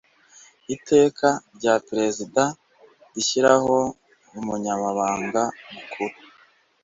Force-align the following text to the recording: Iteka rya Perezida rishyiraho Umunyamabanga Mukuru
Iteka 0.75 1.27
rya 1.57 1.75
Perezida 1.87 2.43
rishyiraho 3.13 3.75
Umunyamabanga 4.39 5.41
Mukuru 5.73 6.15